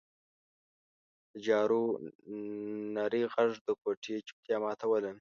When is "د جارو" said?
1.31-1.83